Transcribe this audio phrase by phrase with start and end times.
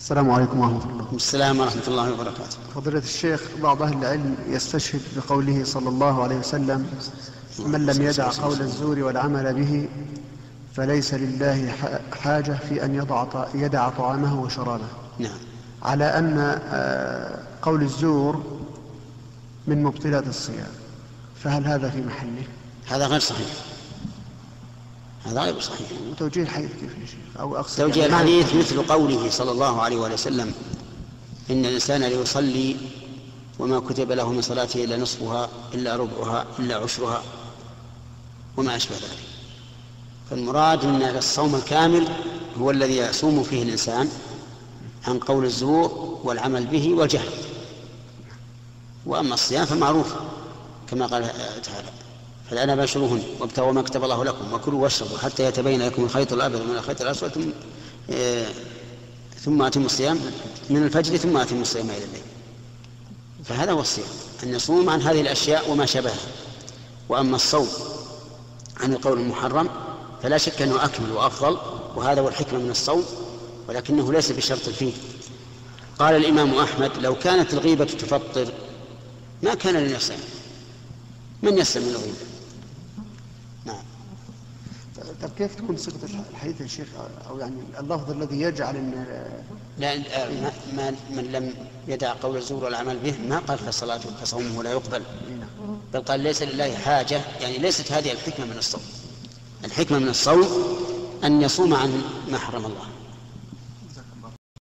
[0.00, 1.06] السلام عليكم ورحمة الله.
[1.14, 2.56] السلام ورحمة الله وبركاته.
[2.74, 6.86] فضيلة الشيخ بعض أهل العلم يستشهد بقوله صلى الله عليه وسلم
[7.58, 9.88] من لم يدع قول الزور والعمل به
[10.74, 11.72] فليس لله
[12.22, 14.88] حاجة في أن يضع يدع طعامه وشرابه.
[15.18, 15.38] نعم.
[15.82, 18.42] على أن آه، قول الزور
[19.66, 20.72] من مبطلات الصيام
[21.44, 22.44] فهل هذا في محله؟
[22.88, 23.48] هذا غير صحيح.
[25.24, 25.88] هذا غير صحيح.
[26.10, 29.96] وتوجيه الحديث كيف يا شيخ؟ أو أقصد توجيه يعني الحديث مثل قوله صلى الله عليه
[29.96, 30.54] وآله وسلم
[31.50, 32.76] إن الإنسان ليصلي
[33.58, 37.22] وما كتب له من صلاته إلا نصفها إلا ربعها إلا عشرها
[38.56, 39.18] وما أشبه ذلك.
[40.30, 42.08] فالمراد أن الصوم الكامل
[42.60, 44.08] هو الذي يصوم فيه الإنسان
[45.06, 47.28] عن قول الزور والعمل به والجهل.
[49.06, 50.14] وأما الصيام فمعروف
[50.90, 51.32] كما قال
[51.62, 51.88] تعالى.
[52.50, 56.76] فالآن باشروهن وابتغوا ما كتب الله لكم وكلوا واشربوا حتى يتبين لكم الخيط الأبيض من
[56.76, 57.50] الخيط الأسود ثم
[58.10, 58.46] آه،
[59.40, 60.20] ثم أتموا الصيام
[60.70, 62.22] من الفجر ثم أتموا الصيام إلى الليل.
[63.44, 64.08] فهذا هو الصيام
[64.42, 66.14] أن نصوم عن هذه الأشياء وما شابهها.
[67.08, 67.68] وأما الصوم
[68.80, 69.68] عن القول المحرم
[70.22, 71.58] فلا شك أنه أكمل وأفضل
[71.96, 73.04] وهذا هو الحكمة من الصوم
[73.68, 74.92] ولكنه ليس بشرط فيه.
[75.98, 78.52] قال الإمام أحمد لو كانت الغيبة تفطر
[79.42, 79.98] ما كان لنا
[81.42, 82.39] من يسلم من الغيبة؟ نعم
[85.22, 85.96] طب كيف تكون صيغة
[86.30, 86.86] الحديث يا شيخ؟
[87.30, 89.06] أو يعني اللفظ الذي يجعل أن
[89.78, 91.54] لا آه، ما- من لم
[91.88, 95.02] يدع قول الزور والعمل به ما قال فصلاته فصومه لا يقبل.
[95.94, 98.80] بل قال ليس لله حاجة يعني ليست هذه الحكمة من الصوم.
[99.64, 100.48] الحكمة من الصوم
[101.24, 102.84] أن يصوم عن ما حرم الله.